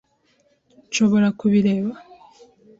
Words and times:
Nshobora 0.87 1.27
kubireba? 1.39 1.93